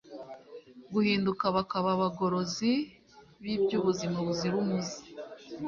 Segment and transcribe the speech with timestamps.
[0.93, 2.71] guhinduka bakaba abagorozi
[3.41, 4.97] b'iby'ubuzima buzira umuze